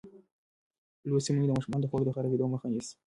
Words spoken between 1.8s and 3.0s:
د خوړو د خرابېدو مخه نیسي.